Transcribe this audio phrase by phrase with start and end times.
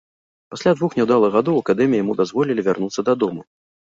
[0.53, 3.41] Пасля двух няўдалых гадоў у акадэміі яму дазволілі вярнуцца дадому.